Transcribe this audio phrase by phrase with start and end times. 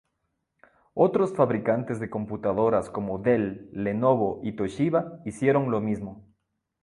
[0.95, 6.27] Otros fabricantes de computadoras como Dell, Lenovo y Toshiba hicieron lo mismo.